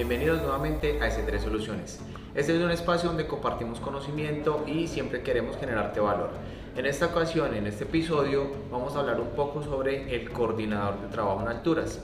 Bienvenidos 0.00 0.40
nuevamente 0.40 0.98
a 1.02 1.10
S3 1.10 1.40
Soluciones. 1.40 2.00
Este 2.34 2.56
es 2.56 2.62
un 2.62 2.70
espacio 2.70 3.10
donde 3.10 3.26
compartimos 3.26 3.80
conocimiento 3.80 4.64
y 4.66 4.86
siempre 4.86 5.22
queremos 5.22 5.58
generarte 5.58 6.00
valor. 6.00 6.30
En 6.74 6.86
esta 6.86 7.04
ocasión, 7.04 7.54
en 7.54 7.66
este 7.66 7.84
episodio, 7.84 8.46
vamos 8.70 8.96
a 8.96 9.00
hablar 9.00 9.20
un 9.20 9.28
poco 9.36 9.62
sobre 9.62 10.16
el 10.16 10.30
coordinador 10.30 11.02
de 11.02 11.08
trabajo 11.08 11.42
en 11.42 11.48
alturas. 11.48 12.00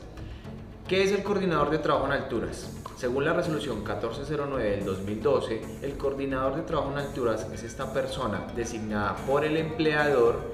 ¿Qué 0.87 1.05
es 1.05 1.13
el 1.13 1.23
coordinador 1.23 1.71
de 1.71 1.79
trabajo 1.79 2.05
en 2.05 2.13
alturas? 2.13 2.71
Según 2.99 3.25
la 3.25 3.33
resolución 3.33 3.79
1409 3.79 4.71
del 4.73 4.85
2012, 4.85 5.63
el 5.81 5.97
coordinador 5.97 6.57
de 6.57 6.63
trabajo 6.65 6.93
en 6.93 6.99
alturas 6.99 7.49
es 7.51 7.63
esta 7.63 7.95
persona 7.95 8.47
designada 8.55 9.17
por 9.27 9.43
el 9.43 9.57
empleador 9.57 10.53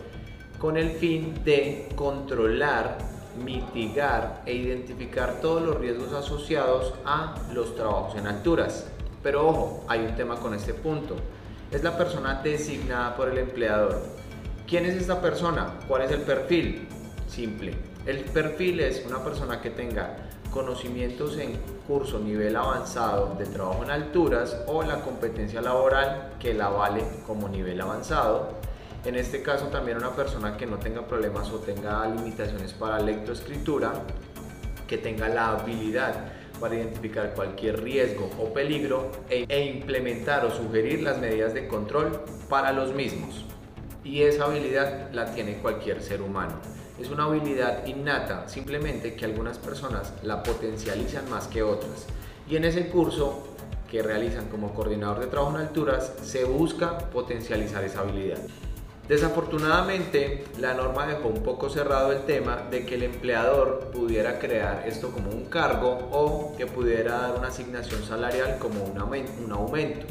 con 0.61 0.77
el 0.77 0.91
fin 0.91 1.43
de 1.43 1.89
controlar 1.97 2.99
mitigar 3.37 4.43
e 4.47 4.55
identificar 4.55 5.41
todos 5.41 5.63
los 5.63 5.79
riesgos 5.79 6.13
asociados 6.13 6.95
a 7.05 7.35
los 7.53 7.75
trabajos 7.75 8.17
en 8.17 8.27
alturas. 8.27 8.87
Pero 9.23 9.49
ojo, 9.49 9.85
hay 9.89 10.01
un 10.01 10.17
tema 10.17 10.37
con 10.37 10.55
este 10.55 10.75
punto. 10.75 11.17
Es 11.71 11.83
la 11.83 11.97
persona 11.97 12.41
designada 12.43 13.17
por 13.17 13.29
el 13.29 13.39
empleador. 13.39 14.03
¿Quién 14.67 14.87
es 14.87 14.95
esta 14.95 15.21
persona? 15.21 15.79
¿Cuál 15.89 16.03
es 16.03 16.11
el 16.11 16.23
perfil? 16.23 16.89
Simple. 17.29 17.75
El 18.07 18.25
perfil 18.25 18.81
es 18.81 19.05
una 19.07 19.23
persona 19.23 19.61
que 19.61 19.71
tenga 19.71 20.17
conocimientos 20.51 21.39
en 21.39 21.59
curso 21.87 22.19
nivel 22.19 22.57
avanzado 22.57 23.35
de 23.39 23.47
trabajo 23.47 23.85
en 23.85 23.91
alturas 23.91 24.57
o 24.67 24.83
la 24.83 25.01
competencia 25.01 25.63
laboral 25.63 26.35
que 26.39 26.53
la 26.53 26.69
vale 26.69 27.03
como 27.27 27.49
nivel 27.49 27.81
avanzado 27.81 28.61
en 29.05 29.17
este 29.17 29.43
caso 29.43 29.67
también 29.67 29.97
una 29.97 30.15
persona 30.15 30.57
que 30.57 30.67
no 30.67 30.79
tenga 30.79 31.07
problemas 31.07 31.51
o 31.51 31.59
tenga 31.59 32.07
limitaciones 32.07 32.73
para 32.73 33.01
lectoescritura, 33.01 33.93
que 34.87 34.99
tenga 34.99 35.29
la 35.29 35.51
habilidad 35.51 36.15
para 36.61 36.77
identificar 36.77 37.35
cualquier 37.35 37.83
riesgo 37.83 38.31
o 38.39 38.53
peligro 38.53 39.11
e, 39.29 39.45
e, 39.49 39.65
implementar 39.65 40.45
o 40.45 40.51
sugerir 40.51 41.03
las 41.03 41.19
medidas 41.19 41.53
de 41.55 41.67
control 41.67 42.21
para 42.49 42.73
los 42.73 42.95
mismos. 42.95 43.45
Y 44.05 44.23
esa 44.23 44.45
habilidad 44.45 45.11
la 45.13 45.35
tiene 45.35 45.59
cualquier 45.59 46.01
ser 46.01 46.23
humano. 46.23 46.55
Es 47.01 47.11
una 47.11 47.25
habilidad 47.25 47.85
innata, 47.87 48.49
simplemente 48.49 49.15
que 49.15 49.25
algunas 49.25 49.59
personas 49.59 50.13
la 50.23 50.45
potencializan 50.45 51.29
más 51.29 51.49
que 51.49 51.65
otras. 51.65 52.07
Y 52.49 52.55
en 52.57 52.65
ese 52.65 52.89
curso 52.89 53.49
que 53.91 54.03
realizan 54.03 54.49
como 54.49 54.73
coordinador 54.73 55.19
de 55.19 55.27
trabajo 55.27 55.57
en 55.57 55.63
alturas 55.63 56.13
se 56.23 56.45
busca 56.45 56.99
potencializar 56.99 57.83
esa 57.83 58.01
habilidad. 58.01 58.39
Desafortunadamente, 59.09 60.45
la 60.61 60.75
norma 60.75 61.07
dejó 61.07 61.29
un 61.29 61.43
poco 61.43 61.69
cerrado 61.69 62.13
el 62.13 62.21
tema 62.21 62.69
de 62.71 62.87
que 62.87 62.95
el 62.95 63.03
empleador 63.03 63.91
pudiera 63.93 64.39
crear 64.39 64.85
esto 64.87 65.11
como 65.11 65.31
un 65.31 65.47
cargo 65.47 66.09
o 66.13 66.57
que 66.57 66.67
pudiera 66.67 67.19
dar 67.19 67.35
una 67.37 67.49
asignación 67.49 68.05
salarial 68.05 68.59
como 68.59 68.85
un 68.85 69.53
aumento. 69.53 70.07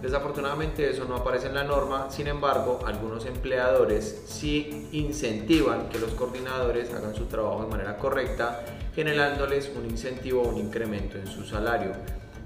Desafortunadamente 0.00 0.90
eso 0.90 1.04
no 1.04 1.14
aparece 1.16 1.46
en 1.46 1.54
la 1.54 1.62
norma, 1.62 2.10
sin 2.10 2.26
embargo, 2.26 2.80
algunos 2.86 3.24
empleadores 3.24 4.22
sí 4.26 4.88
incentivan 4.90 5.90
que 5.90 6.00
los 6.00 6.10
coordinadores 6.12 6.92
hagan 6.92 7.14
su 7.14 7.26
trabajo 7.26 7.62
de 7.62 7.70
manera 7.70 7.98
correcta, 7.98 8.64
generándoles 8.96 9.70
un 9.76 9.84
incentivo 9.84 10.42
o 10.42 10.48
un 10.48 10.56
incremento 10.56 11.18
en 11.18 11.28
su 11.28 11.44
salario 11.44 11.92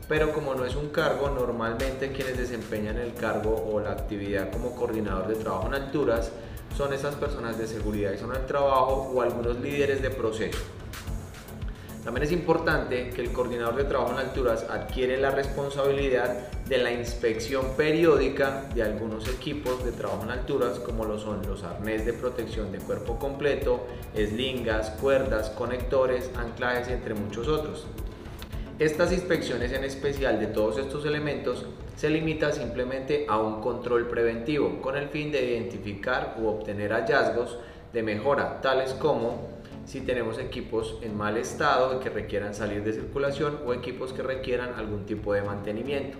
pero 0.09 0.33
como 0.33 0.55
no 0.55 0.65
es 0.65 0.77
un 0.77 0.91
cargo, 0.91 1.31
normalmente 1.31 2.13
quienes 2.13 2.39
desempeñan 2.39 2.97
el 2.99 3.15
cargo 3.15 3.67
o 3.73 3.81
la 3.81 3.93
actividad 3.93 4.53
como 4.53 4.77
coordinador 4.77 5.27
de 5.27 5.35
trabajo 5.35 5.67
en 5.67 5.75
alturas 5.75 6.31
son 6.77 6.93
esas 6.93 7.15
personas 7.17 7.59
de 7.59 7.67
seguridad 7.67 8.13
y 8.13 8.19
zona 8.19 8.39
del 8.39 8.47
trabajo 8.47 9.11
o 9.13 9.23
algunos 9.23 9.59
líderes 9.61 10.03
de 10.03 10.11
proceso. 10.11 10.59
También 12.05 12.23
es 12.23 12.31
importante 12.31 13.11
que 13.11 13.21
el 13.21 13.33
coordinador 13.33 13.75
de 13.75 13.83
trabajo 13.83 14.13
en 14.13 14.19
alturas 14.19 14.65
adquiere 14.71 15.17
la 15.17 15.33
responsabilidad 15.33 16.53
de 16.69 16.79
la 16.79 16.93
inspección 16.93 17.73
periódica 17.77 18.67
de 18.77 18.85
algunos 18.85 19.27
equipos 19.27 19.85
de 19.85 19.91
trabajo 19.91 20.23
en 20.23 20.31
alturas 20.31 20.79
como 20.79 21.05
lo 21.05 21.19
son 21.19 21.45
los 21.49 21.65
arnés 21.65 22.07
de 22.07 22.13
protección 22.13 22.71
de 22.71 22.79
cuerpo 22.79 23.19
completo, 23.19 23.89
eslingas, 24.15 24.91
cuerdas, 25.01 25.51
conectores, 25.51 26.31
anclajes 26.37 26.87
entre 26.87 27.15
muchos 27.15 27.49
otros. 27.49 27.89
Estas 28.79 29.11
inspecciones 29.11 29.73
en 29.73 29.85
especial 29.85 30.39
de 30.39 30.49
todos 30.49 30.77
estos 30.77 31.07
elementos 31.07 31.65
se 31.97 32.11
limita 32.11 32.53
simplemente 32.53 33.25
a 33.27 33.39
un 33.39 33.63
control 33.63 34.07
preventivo 34.07 34.83
con 34.83 34.99
el 34.99 35.09
fin 35.09 35.33
de 35.33 35.43
identificar 35.47 36.37
u 36.39 36.47
obtener 36.47 36.93
hallazgos 36.93 37.57
de 37.95 38.03
mejora, 38.03 38.61
tales 38.61 38.93
como 38.93 39.49
si 39.87 40.03
tenemos 40.03 40.39
equipos 40.39 40.99
en 41.01 41.17
mal 41.17 41.39
estado 41.39 42.01
que 42.01 42.11
requieran 42.11 42.55
salir 42.55 42.85
de 42.85 42.93
circulación 42.93 43.61
o 43.65 43.73
equipos 43.73 44.13
que 44.13 44.23
requieran 44.23 44.75
algún 44.75 45.07
tipo 45.07 45.33
de 45.33 45.41
mantenimiento. 45.41 46.19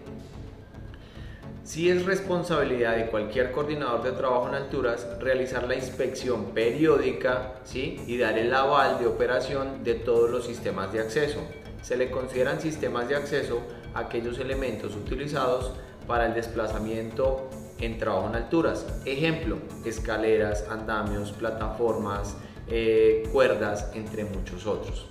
Si 1.63 1.91
es 1.91 2.07
responsabilidad 2.07 2.97
de 2.97 3.09
cualquier 3.09 3.53
coordinador 3.53 4.03
de 4.03 4.13
trabajo 4.13 4.49
en 4.49 4.55
alturas 4.55 5.07
realizar 5.21 5.65
la 5.65 5.75
inspección 5.75 6.53
periódica 6.55 7.61
¿sí? 7.65 8.03
y 8.07 8.17
dar 8.17 8.39
el 8.39 8.55
aval 8.55 8.99
de 8.99 9.07
operación 9.07 9.85
de 9.85 9.97
todos 9.97 10.31
los 10.31 10.47
sistemas 10.47 10.91
de 10.95 11.01
acceso 11.01 11.41
se 11.87 11.97
le 11.97 12.11
consideran 12.11 12.61
sistemas 12.61 13.09
de 13.09 13.15
acceso 13.15 13.61
a 13.95 14.01
aquellos 14.01 14.41
elementos 14.41 14.97
utilizados 14.97 15.71
para 16.09 16.27
el 16.27 16.35
desplazamiento 16.35 17.49
en 17.79 17.97
trabajo 17.97 18.29
en 18.29 18.35
alturas. 18.35 18.85
Ejemplo, 19.05 19.59
escaleras, 19.85 20.67
andamios, 20.69 21.31
plataformas, 21.31 22.35
eh, 22.67 23.29
cuerdas, 23.33 23.93
entre 23.95 24.25
muchos 24.25 24.67
otros. 24.67 25.07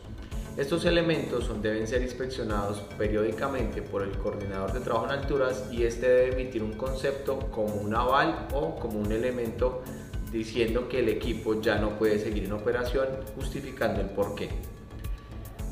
Estos 0.58 0.84
elementos 0.84 1.50
deben 1.62 1.88
ser 1.88 2.02
inspeccionados 2.02 2.82
periódicamente 2.98 3.82
por 3.82 4.02
el 4.02 4.12
coordinador 4.18 4.74
de 4.74 4.82
trabajo 4.82 5.06
en 5.06 5.12
alturas 5.12 5.70
y 5.72 5.84
este 5.84 6.10
debe 6.10 6.42
emitir 6.42 6.62
un 6.62 6.74
concepto 6.74 7.40
como 7.52 7.74
un 7.76 7.96
aval 7.96 8.48
o 8.54 8.76
como 8.76 9.00
un 9.00 9.14
elemento 9.14 9.82
diciendo 10.30 10.90
que 10.90 11.00
el 11.00 11.08
equipo 11.08 11.62
ya 11.62 11.78
no 11.78 11.92
puede 11.92 12.20
seguir 12.20 12.44
en 12.44 12.52
operación, 12.52 13.08
justificando 13.34 14.02
el 14.02 14.08
porqué. 14.08 14.75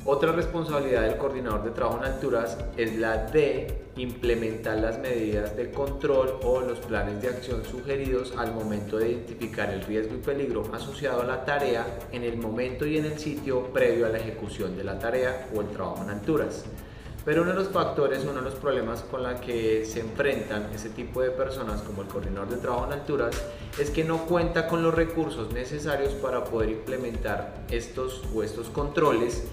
Otra 0.06 0.34
responsabilidad 0.34 1.04
del 1.04 1.16
coordinador 1.16 1.64
de 1.64 1.72
trabajo 1.72 2.00
en 2.00 2.12
alturas 2.12 2.58
es 2.76 2.98
la 2.98 3.26
de 3.28 3.86
implementar 3.96 4.78
las 4.80 5.00
medidas 5.00 5.56
de 5.56 5.72
control 5.72 6.40
o 6.44 6.60
los 6.60 6.80
planes 6.80 7.22
de 7.22 7.30
acción 7.30 7.64
sugeridos 7.64 8.34
al 8.38 8.54
momento 8.54 8.98
de 8.98 9.12
identificar 9.12 9.70
el 9.70 9.82
riesgo 9.82 10.16
y 10.16 10.18
peligro 10.18 10.64
asociado 10.74 11.22
a 11.22 11.26
la 11.26 11.46
tarea 11.46 11.86
en 12.12 12.24
el 12.24 12.36
momento 12.36 12.86
y 12.86 12.98
en 12.98 13.06
el 13.06 13.18
sitio 13.18 13.72
previo 13.72 14.06
a 14.06 14.10
la 14.10 14.18
ejecución 14.18 14.76
de 14.76 14.84
la 14.84 15.00
tarea 15.00 15.48
o 15.56 15.62
el 15.62 15.70
trabajo 15.70 16.04
en 16.04 16.10
alturas. 16.10 16.66
Pero 17.24 17.44
uno 17.44 17.52
de 17.52 17.60
los 17.60 17.70
factores, 17.70 18.24
uno 18.24 18.34
de 18.34 18.42
los 18.42 18.56
problemas 18.56 19.04
con 19.04 19.24
la 19.24 19.40
que 19.40 19.86
se 19.86 20.02
enfrentan 20.02 20.70
ese 20.74 20.90
tipo 20.90 21.22
de 21.22 21.32
personas 21.32 21.82
como 21.82 22.02
el 22.02 22.10
coordinador 22.10 22.50
de 22.50 22.58
trabajo 22.58 22.88
en 22.88 22.94
alturas 23.00 23.42
es 23.80 23.90
que 23.90 24.04
no 24.04 24.26
cuenta 24.26 24.68
con 24.68 24.84
los 24.84 24.94
recursos 24.94 25.54
necesarios 25.54 26.12
para 26.16 26.44
poder 26.44 26.72
implementar 26.72 27.64
estos 27.70 28.22
o 28.36 28.44
estos 28.44 28.68
controles 28.68 29.46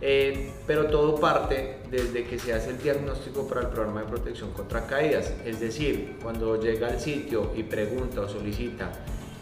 eh, 0.00 0.52
pero 0.66 0.86
todo 0.86 1.16
parte 1.16 1.78
desde 1.90 2.24
que 2.24 2.38
se 2.38 2.52
hace 2.52 2.70
el 2.70 2.78
diagnóstico 2.78 3.48
para 3.48 3.62
el 3.62 3.68
programa 3.68 4.02
de 4.02 4.08
protección 4.08 4.52
contra 4.52 4.86
caídas. 4.86 5.32
Es 5.44 5.60
decir, 5.60 6.16
cuando 6.22 6.60
llega 6.60 6.88
al 6.88 7.00
sitio 7.00 7.52
y 7.56 7.62
pregunta 7.62 8.20
o 8.20 8.28
solicita 8.28 8.92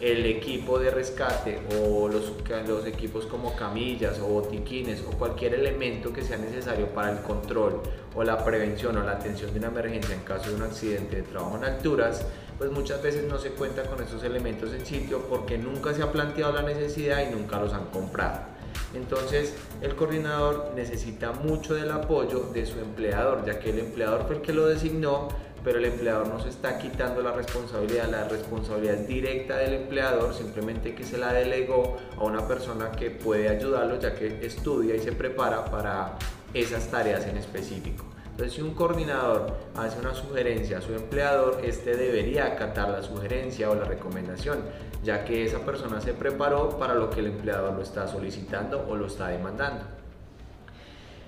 el 0.01 0.25
equipo 0.25 0.77
de 0.77 0.91
rescate 0.91 1.59
o 1.81 2.09
los, 2.09 2.33
los 2.67 2.85
equipos 2.85 3.25
como 3.25 3.55
camillas 3.55 4.19
o 4.19 4.27
botiquines 4.27 5.01
o 5.07 5.17
cualquier 5.17 5.53
elemento 5.53 6.11
que 6.11 6.21
sea 6.21 6.37
necesario 6.37 6.87
para 6.87 7.11
el 7.11 7.19
control 7.19 7.81
o 8.13 8.23
la 8.23 8.43
prevención 8.43 8.97
o 8.97 9.03
la 9.03 9.13
atención 9.13 9.53
de 9.53 9.59
una 9.59 9.69
emergencia 9.69 10.13
en 10.13 10.21
caso 10.21 10.49
de 10.49 10.55
un 10.55 10.63
accidente 10.63 11.17
de 11.17 11.23
trabajo 11.23 11.57
en 11.57 11.63
alturas, 11.63 12.25
pues 12.57 12.71
muchas 12.71 13.01
veces 13.01 13.23
no 13.29 13.37
se 13.37 13.51
cuenta 13.51 13.83
con 13.83 14.01
esos 14.03 14.23
elementos 14.23 14.73
en 14.73 14.85
sitio 14.85 15.25
porque 15.29 15.57
nunca 15.57 15.93
se 15.93 16.03
ha 16.03 16.11
planteado 16.11 16.53
la 16.53 16.61
necesidad 16.61 17.25
y 17.27 17.33
nunca 17.33 17.59
los 17.59 17.73
han 17.73 17.85
comprado. 17.85 18.54
Entonces 18.95 19.53
el 19.81 19.95
coordinador 19.95 20.71
necesita 20.75 21.31
mucho 21.31 21.75
del 21.75 21.91
apoyo 21.91 22.49
de 22.53 22.65
su 22.65 22.79
empleador, 22.79 23.45
ya 23.45 23.59
que 23.59 23.69
el 23.69 23.79
empleador 23.79 24.25
fue 24.25 24.37
el 24.37 24.41
que 24.41 24.53
lo 24.53 24.67
designó, 24.67 25.27
pero 25.63 25.79
el 25.79 25.85
empleador 25.85 26.27
no 26.27 26.39
se 26.39 26.49
está 26.49 26.77
quitando 26.77 27.21
la 27.21 27.31
responsabilidad, 27.31 28.09
la 28.09 28.27
responsabilidad 28.27 28.95
es 28.95 29.07
directa 29.07 29.57
del 29.57 29.73
empleador, 29.73 30.33
simplemente 30.33 30.93
que 30.93 31.03
se 31.03 31.17
la 31.17 31.33
delegó 31.33 31.97
a 32.17 32.23
una 32.23 32.47
persona 32.47 32.91
que 32.91 33.09
puede 33.09 33.49
ayudarlo, 33.49 33.99
ya 33.99 34.13
que 34.13 34.45
estudia 34.45 34.95
y 34.95 34.99
se 34.99 35.11
prepara 35.11 35.65
para 35.65 36.17
esas 36.53 36.89
tareas 36.89 37.25
en 37.25 37.37
específico. 37.37 38.14
Entonces, 38.35 38.55
si 38.55 38.61
un 38.61 38.73
coordinador 38.73 39.47
hace 39.77 39.97
una 39.97 40.13
sugerencia 40.13 40.79
a 40.79 40.81
su 40.81 40.93
empleador, 40.93 41.61
este 41.63 41.95
debería 41.95 42.47
acatar 42.47 42.89
la 42.89 43.01
sugerencia 43.01 43.69
o 43.69 43.75
la 43.75 43.85
recomendación, 43.85 44.59
ya 45.05 45.23
que 45.23 45.45
esa 45.45 45.59
persona 45.59 46.01
se 46.01 46.11
preparó 46.11 46.71
para 46.77 46.95
lo 46.95 47.09
que 47.09 47.21
el 47.21 47.27
empleador 47.27 47.75
lo 47.75 47.81
está 47.81 48.09
solicitando 48.09 48.85
o 48.89 48.97
lo 48.97 49.05
está 49.05 49.29
demandando. 49.29 49.85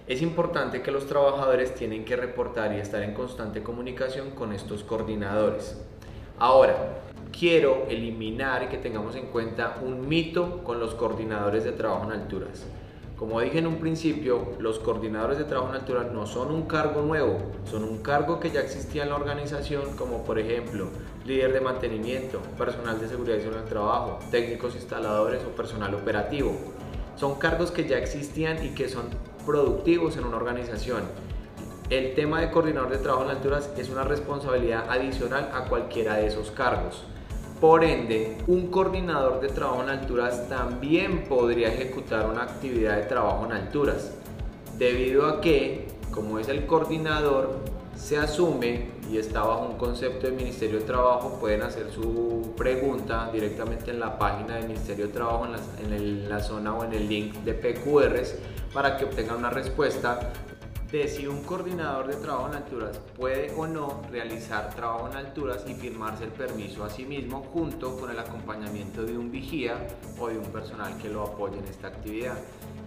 Es 0.06 0.22
importante 0.22 0.82
que 0.82 0.92
los 0.92 1.08
trabajadores 1.08 1.74
tienen 1.76 2.04
que 2.04 2.18
reportar 2.18 2.74
y 2.74 2.82
estar 2.82 3.02
en 3.02 3.14
constante 3.14 3.64
comunicación 3.64 4.32
con 4.32 4.52
estos 4.52 4.84
coordinadores. 4.84 5.78
Ahora, 6.38 6.76
quiero 7.32 7.86
eliminar 7.88 8.64
y 8.64 8.68
que 8.68 8.80
tengamos 8.80 9.16
en 9.16 9.28
cuenta 9.28 9.78
un 9.82 10.10
mito 10.10 10.62
con 10.66 10.82
los 10.82 10.94
coordinadores 10.94 11.64
de 11.64 11.72
trabajo 11.72 12.04
en 12.04 12.20
alturas. 12.20 12.66
Como 13.18 13.42
dije 13.42 13.58
en 13.58 13.66
un 13.66 13.78
principio, 13.78 14.54
los 14.60 14.78
coordinadores 14.78 15.40
de 15.40 15.46
trabajo 15.46 15.70
en 15.70 15.80
altura 15.80 16.04
no 16.04 16.28
son 16.28 16.52
un 16.52 16.68
cargo 16.68 17.02
nuevo, 17.02 17.40
son 17.66 17.84
un 17.84 18.04
cargo 18.04 18.40
que 18.40 18.52
ya 18.52 18.60
existía 18.60 19.02
en 19.02 19.10
la 19.10 19.16
organización, 19.16 19.98
como 19.98 20.24
por 20.24 20.38
ejemplo 20.38 20.86
líder 21.26 21.52
de 21.52 21.62
mantenimiento, 21.62 22.40
personal 22.60 23.00
de 23.02 23.08
seguridad 23.08 23.38
y 23.38 23.40
del 23.40 23.66
trabajo, 23.66 24.20
técnicos 24.30 24.76
instaladores 24.76 25.44
o 25.46 25.56
personal 25.56 25.96
operativo. 25.96 26.56
Son 27.16 27.40
cargos 27.40 27.72
que 27.72 27.88
ya 27.88 27.98
existían 27.98 28.64
y 28.64 28.76
que 28.76 28.88
son 28.88 29.06
productivos 29.48 30.16
en 30.18 30.26
una 30.26 30.38
organización. 30.38 31.02
El 31.90 32.14
tema 32.14 32.40
de 32.40 32.52
coordinador 32.52 32.92
de 32.92 33.00
trabajo 33.00 33.24
en 33.24 33.32
alturas 33.32 33.72
es 33.80 33.90
una 33.90 34.04
responsabilidad 34.04 34.92
adicional 34.92 35.50
a 35.56 35.64
cualquiera 35.68 36.18
de 36.18 36.28
esos 36.28 36.52
cargos. 36.52 37.04
Por 37.60 37.84
ende, 37.84 38.38
un 38.46 38.68
coordinador 38.68 39.42
de 39.42 39.48
trabajo 39.48 39.82
en 39.82 39.90
alturas 39.90 40.48
también 40.48 41.24
podría 41.24 41.74
ejecutar 41.74 42.30
una 42.30 42.44
actividad 42.44 42.98
de 42.98 43.04
trabajo 43.04 43.46
en 43.48 43.54
alturas, 43.54 44.12
debido 44.78 45.26
a 45.26 45.42
que, 45.42 45.88
como 46.12 46.38
es 46.38 46.50
el 46.50 46.68
coordinador, 46.68 47.56
se 47.96 48.20
asume 48.20 48.90
y 49.10 49.18
está 49.18 49.42
bajo 49.42 49.66
un 49.66 49.78
concepto 49.78 50.28
del 50.28 50.36
Ministerio 50.36 50.78
de 50.78 50.86
Trabajo, 50.86 51.40
pueden 51.40 51.64
hacer 51.64 51.90
su 51.92 52.54
pregunta 52.56 53.32
directamente 53.34 53.90
en 53.90 54.00
la 54.00 54.20
página 54.20 54.58
del 54.58 54.68
Ministerio 54.68 55.08
de 55.08 55.14
Trabajo, 55.14 55.48
en 55.48 56.30
la, 56.30 56.38
la 56.38 56.44
zona 56.44 56.76
o 56.76 56.84
en 56.84 56.94
el 56.94 57.10
link 57.10 57.34
de 57.38 57.56
PQRs, 57.56 58.36
para 58.72 58.98
que 58.98 59.06
obtengan 59.06 59.38
una 59.38 59.50
respuesta 59.50 60.32
de 60.92 61.08
si 61.10 61.28
un 61.28 61.44
coordinador 61.44 62.08
de 62.08 62.16
trabajo 62.16 62.48
en 62.48 62.56
alturas 62.56 62.98
puede 63.18 63.54
o 63.56 63.68
no 63.68 64.02
realizar 64.10 64.74
trabajo 64.74 65.10
en 65.10 65.18
alturas 65.18 65.66
y 65.68 65.74
firmarse 65.74 66.24
el 66.24 66.32
permiso 66.32 66.86
a 66.86 66.90
sí 66.90 67.04
mismo 67.04 67.44
junto 67.52 68.00
con 68.00 68.10
el 68.10 68.18
acompañamiento 68.18 69.04
de 69.04 69.18
un 69.18 69.30
vigía 69.30 69.76
o 70.18 70.30
de 70.30 70.38
un 70.38 70.46
personal 70.46 70.98
que 70.98 71.10
lo 71.10 71.24
apoye 71.24 71.58
en 71.58 71.66
esta 71.66 71.88
actividad. 71.88 72.38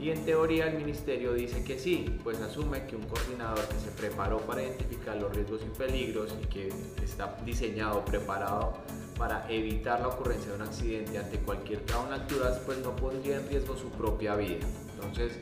Y 0.01 0.09
en 0.09 0.25
teoría 0.25 0.69
el 0.69 0.79
ministerio 0.79 1.35
dice 1.35 1.63
que 1.63 1.79
sí, 1.79 2.19
pues 2.25 2.41
asume 2.41 2.87
que 2.87 2.97
un 2.97 3.03
coordinador 3.03 3.69
que 3.69 3.79
se 3.79 3.91
preparó 3.91 4.39
para 4.39 4.63
identificar 4.63 5.17
los 5.19 5.35
riesgos 5.37 5.61
y 5.63 5.79
peligros 5.79 6.35
y 6.43 6.47
que 6.47 6.73
está 7.05 7.37
diseñado, 7.45 8.03
preparado 8.07 8.73
para 9.19 9.47
evitar 9.51 10.01
la 10.01 10.09
ocurrencia 10.09 10.53
de 10.53 10.57
un 10.57 10.63
accidente 10.63 11.19
ante 11.19 11.39
cualquier 11.41 11.81
trabajo 11.81 12.09
en 12.09 12.21
alturas, 12.23 12.59
pues 12.65 12.79
no 12.79 12.97
pondría 12.97 13.37
en 13.37 13.47
riesgo 13.51 13.77
su 13.77 13.91
propia 13.91 14.37
vida. 14.37 14.67
Entonces, 14.95 15.39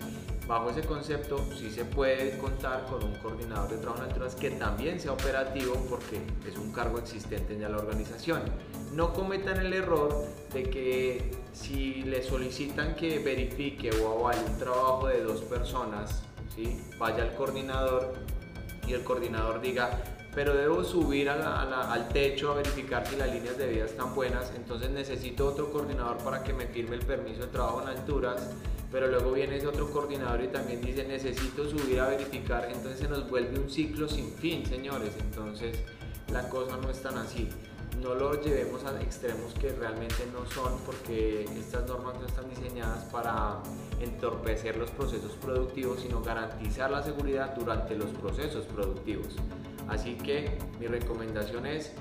Bajo 0.48 0.70
ese 0.70 0.80
concepto 0.80 1.44
sí 1.54 1.70
se 1.70 1.84
puede 1.84 2.38
contar 2.38 2.86
con 2.86 3.04
un 3.04 3.14
coordinador 3.16 3.68
de 3.68 3.76
trabajo 3.76 4.02
en 4.02 4.08
alturas 4.08 4.34
que 4.34 4.50
también 4.52 4.98
sea 4.98 5.12
operativo 5.12 5.74
porque 5.90 6.22
es 6.48 6.56
un 6.56 6.72
cargo 6.72 6.98
existente 6.98 7.52
en 7.52 7.60
la 7.60 7.76
organización. 7.76 8.40
No 8.94 9.12
cometan 9.12 9.58
el 9.58 9.74
error 9.74 10.24
de 10.54 10.62
que 10.62 11.32
si 11.52 12.02
le 12.04 12.22
solicitan 12.22 12.96
que 12.96 13.18
verifique 13.18 13.90
o 13.90 14.20
avale 14.20 14.40
un 14.50 14.58
trabajo 14.58 15.08
de 15.08 15.22
dos 15.22 15.42
personas, 15.42 16.22
vaya 16.98 17.24
al 17.24 17.34
coordinador 17.34 18.14
y 18.86 18.94
el 18.94 19.04
coordinador 19.04 19.60
diga, 19.60 20.02
pero 20.38 20.54
debo 20.54 20.84
subir 20.84 21.28
al 21.28 22.08
techo 22.10 22.52
a 22.52 22.54
verificar 22.54 23.04
si 23.04 23.16
las 23.16 23.28
líneas 23.28 23.58
de 23.58 23.66
vida 23.66 23.86
están 23.86 24.14
buenas, 24.14 24.52
entonces 24.54 24.88
necesito 24.88 25.48
otro 25.48 25.72
coordinador 25.72 26.18
para 26.18 26.44
que 26.44 26.52
me 26.52 26.68
firme 26.68 26.94
el 26.94 27.04
permiso 27.04 27.40
de 27.40 27.48
trabajo 27.48 27.82
en 27.82 27.88
alturas 27.88 28.48
pero 28.92 29.08
luego 29.08 29.32
viene 29.32 29.56
ese 29.56 29.66
otro 29.66 29.90
coordinador 29.90 30.44
y 30.44 30.46
también 30.46 30.80
dice 30.80 31.04
necesito 31.08 31.68
subir 31.68 31.98
a 31.98 32.06
verificar, 32.06 32.68
entonces 32.70 33.00
se 33.00 33.08
nos 33.08 33.28
vuelve 33.28 33.58
un 33.58 33.68
ciclo 33.68 34.08
sin 34.08 34.30
fin, 34.30 34.64
señores, 34.64 35.10
entonces 35.18 35.76
la 36.32 36.48
cosa 36.48 36.76
no 36.76 36.88
es 36.88 37.02
tan 37.02 37.18
así. 37.18 37.48
No 38.00 38.14
lo 38.14 38.40
llevemos 38.40 38.84
a 38.84 39.02
extremos 39.02 39.52
que 39.54 39.72
realmente 39.72 40.24
no 40.32 40.48
son 40.52 40.78
porque 40.86 41.46
estas 41.58 41.84
normas 41.88 42.14
no 42.20 42.28
están 42.28 42.48
diseñadas 42.48 43.02
para 43.06 43.60
entorpecer 44.00 44.76
los 44.76 44.92
procesos 44.92 45.32
productivos, 45.32 45.98
sino 46.00 46.22
garantizar 46.22 46.92
la 46.92 47.02
seguridad 47.02 47.56
durante 47.56 47.96
los 47.96 48.10
procesos 48.10 48.66
productivos. 48.66 49.34
Así 49.88 50.16
que 50.16 50.58
mi 50.78 50.86
recomendación 50.86 51.66
es 51.66 51.94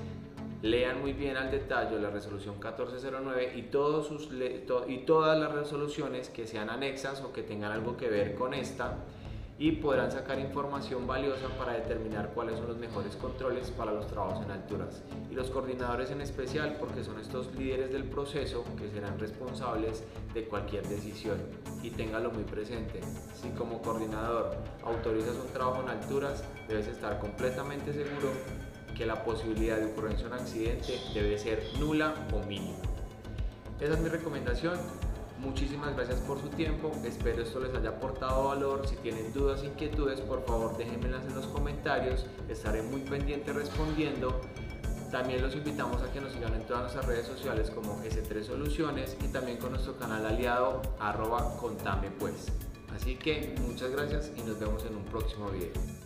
lean 0.62 1.00
muy 1.00 1.12
bien 1.12 1.36
al 1.36 1.50
detalle 1.50 1.98
la 2.00 2.10
resolución 2.10 2.54
1409 2.56 3.52
y, 3.54 3.62
todos 3.62 4.08
sus, 4.08 4.28
y 4.88 4.98
todas 4.98 5.38
las 5.38 5.52
resoluciones 5.52 6.28
que 6.28 6.46
sean 6.46 6.68
anexas 6.68 7.22
o 7.22 7.32
que 7.32 7.42
tengan 7.42 7.72
algo 7.72 7.96
que 7.96 8.08
ver 8.08 8.34
con 8.34 8.54
esta 8.54 8.98
y 9.60 9.72
podrán 9.72 10.10
sacar 10.12 10.38
información 10.38 11.06
valiosa 11.06 11.48
para 11.58 11.72
determinar 11.72 12.30
cuáles 12.32 12.56
son 12.58 12.68
los 12.68 12.76
mejores 12.76 13.16
controles 13.16 13.70
para 13.72 13.92
los 13.92 14.06
trabajos 14.06 14.44
en 14.44 14.52
alturas. 14.52 15.02
Y 15.30 15.34
los 15.34 15.50
coordinadores 15.50 16.12
en 16.12 16.20
especial 16.20 16.76
porque 16.78 17.02
son 17.02 17.18
estos 17.18 17.52
líderes 17.56 17.90
del 17.92 18.04
proceso 18.04 18.64
que 18.76 18.88
serán 18.88 19.18
responsables 19.18 20.04
de 20.32 20.44
cualquier 20.44 20.86
decisión. 20.86 21.38
Y 21.82 21.90
téngalo 21.90 22.30
muy 22.30 22.44
presente, 22.44 23.00
si 23.34 23.48
como 23.50 23.82
coordinador 23.82 24.56
autorizas 24.84 25.36
un 25.36 25.52
trabajo 25.52 25.82
en 25.82 25.88
alturas, 25.88 26.44
debes 26.68 26.86
estar 26.86 27.18
completamente 27.18 27.92
seguro 27.92 28.30
que 28.96 29.06
la 29.06 29.24
posibilidad 29.24 29.78
de 29.78 29.86
ocurrencia 29.86 30.28
de 30.28 30.34
un 30.34 30.40
accidente 30.40 31.00
debe 31.14 31.38
ser 31.38 31.62
nula 31.78 32.14
o 32.32 32.44
mínima. 32.46 32.78
Esa 33.80 33.94
es 33.94 34.00
mi 34.00 34.08
recomendación. 34.08 34.74
Muchísimas 35.38 35.94
gracias 35.94 36.18
por 36.20 36.40
su 36.40 36.48
tiempo. 36.48 36.90
Espero 37.04 37.42
esto 37.42 37.60
les 37.60 37.72
haya 37.74 37.90
aportado 37.90 38.48
valor. 38.48 38.86
Si 38.88 38.96
tienen 38.96 39.32
dudas, 39.32 39.62
inquietudes, 39.62 40.20
por 40.20 40.44
favor 40.44 40.76
déjenmelas 40.76 41.24
en 41.26 41.36
los 41.36 41.46
comentarios. 41.46 42.26
Estaré 42.48 42.82
muy 42.82 43.02
pendiente 43.02 43.52
respondiendo. 43.52 44.40
También 45.12 45.40
los 45.40 45.54
invitamos 45.54 46.02
a 46.02 46.12
que 46.12 46.20
nos 46.20 46.32
sigan 46.32 46.54
en 46.54 46.66
todas 46.66 46.82
nuestras 46.82 47.06
redes 47.06 47.26
sociales 47.26 47.70
como 47.70 48.02
S3 48.02 48.42
Soluciones 48.42 49.16
y 49.24 49.28
también 49.28 49.58
con 49.58 49.70
nuestro 49.70 49.96
canal 49.96 50.26
aliado 50.26 50.82
arroba 50.98 51.56
contame 51.56 52.10
pues. 52.10 52.48
Así 52.94 53.14
que 53.14 53.54
muchas 53.60 53.92
gracias 53.92 54.32
y 54.36 54.42
nos 54.42 54.58
vemos 54.58 54.84
en 54.84 54.96
un 54.96 55.04
próximo 55.04 55.50
video. 55.50 55.97